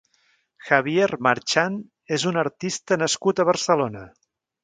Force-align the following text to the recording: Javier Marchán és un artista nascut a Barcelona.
Javier 0.69 1.09
Marchán 1.27 1.75
és 2.17 2.25
un 2.31 2.41
artista 2.45 2.99
nascut 3.05 3.43
a 3.45 3.49
Barcelona. 3.53 4.05